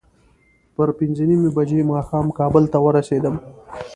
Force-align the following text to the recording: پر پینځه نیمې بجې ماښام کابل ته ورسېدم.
پر 0.75 0.89
پینځه 0.97 1.25
نیمې 1.29 1.49
بجې 1.57 1.79
ماښام 1.91 2.25
کابل 2.39 2.63
ته 2.73 2.77
ورسېدم. 2.81 3.35